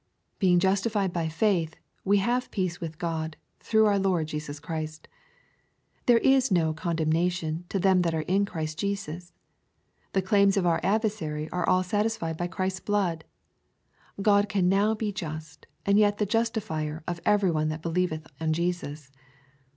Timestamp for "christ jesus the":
8.45-10.23